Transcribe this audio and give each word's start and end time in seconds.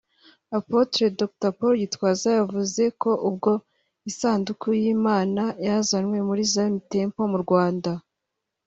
Apotre 0.57 1.05
Dr 1.19 1.49
Paul 1.57 1.73
Gitwaza 1.81 2.29
yavuze 2.39 2.83
ko 3.01 3.11
ubwo 3.29 3.51
isanduku 4.09 4.67
y’Imana 4.81 5.43
yazanywe 5.67 6.17
muri 6.27 6.41
Zion 6.51 6.73
Temple 6.91 7.25
mu 7.33 7.37
Rwanda 7.43 7.91